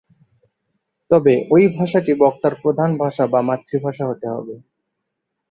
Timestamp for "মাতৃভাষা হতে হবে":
3.49-4.55